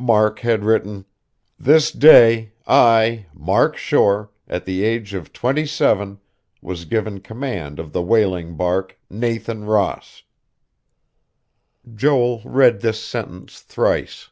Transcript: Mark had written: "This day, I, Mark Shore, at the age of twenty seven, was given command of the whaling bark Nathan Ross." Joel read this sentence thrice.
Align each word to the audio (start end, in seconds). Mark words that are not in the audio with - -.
Mark 0.00 0.40
had 0.40 0.64
written: 0.64 1.04
"This 1.56 1.92
day, 1.92 2.52
I, 2.66 3.26
Mark 3.32 3.76
Shore, 3.76 4.32
at 4.48 4.64
the 4.64 4.82
age 4.82 5.14
of 5.14 5.32
twenty 5.32 5.66
seven, 5.66 6.18
was 6.60 6.84
given 6.84 7.20
command 7.20 7.78
of 7.78 7.92
the 7.92 8.02
whaling 8.02 8.56
bark 8.56 8.98
Nathan 9.08 9.62
Ross." 9.66 10.24
Joel 11.94 12.42
read 12.44 12.80
this 12.80 13.00
sentence 13.00 13.60
thrice. 13.60 14.30